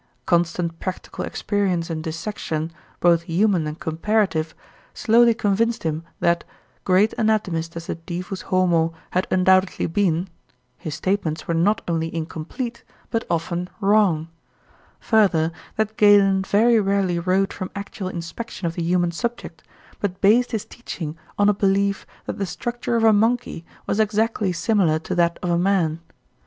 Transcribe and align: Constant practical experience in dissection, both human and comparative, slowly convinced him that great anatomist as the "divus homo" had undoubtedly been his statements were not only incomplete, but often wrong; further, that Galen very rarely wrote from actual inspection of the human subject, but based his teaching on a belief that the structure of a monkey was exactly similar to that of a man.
Constant 0.25 0.79
practical 0.79 1.23
experience 1.23 1.91
in 1.91 2.01
dissection, 2.01 2.71
both 3.01 3.21
human 3.21 3.67
and 3.67 3.79
comparative, 3.79 4.55
slowly 4.95 5.35
convinced 5.35 5.83
him 5.83 6.01
that 6.19 6.43
great 6.83 7.13
anatomist 7.19 7.75
as 7.75 7.85
the 7.85 7.93
"divus 7.93 8.41
homo" 8.45 8.93
had 9.11 9.27
undoubtedly 9.29 9.85
been 9.85 10.27
his 10.79 10.95
statements 10.95 11.47
were 11.47 11.53
not 11.53 11.81
only 11.87 12.11
incomplete, 12.15 12.83
but 13.11 13.25
often 13.29 13.69
wrong; 13.79 14.27
further, 14.99 15.51
that 15.75 15.97
Galen 15.97 16.41
very 16.41 16.79
rarely 16.79 17.19
wrote 17.19 17.53
from 17.53 17.69
actual 17.75 18.07
inspection 18.07 18.65
of 18.65 18.73
the 18.73 18.81
human 18.81 19.11
subject, 19.11 19.61
but 19.99 20.19
based 20.19 20.51
his 20.51 20.65
teaching 20.65 21.15
on 21.37 21.47
a 21.47 21.53
belief 21.53 22.07
that 22.25 22.39
the 22.39 22.47
structure 22.47 22.95
of 22.95 23.03
a 23.03 23.13
monkey 23.13 23.63
was 23.85 23.99
exactly 23.99 24.51
similar 24.51 24.97
to 24.97 25.13
that 25.13 25.37
of 25.43 25.51
a 25.51 25.59
man. 25.59 25.99